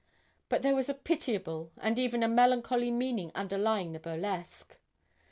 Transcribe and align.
But 0.49 0.63
there 0.63 0.73
was 0.73 0.89
a 0.89 0.95
pitiable 0.95 1.71
and 1.77 1.99
even 1.99 2.23
a 2.23 2.27
melancholy 2.27 2.89
meaning 2.89 3.31
underlying 3.35 3.91
the 3.93 3.99
burlesque. 3.99 4.79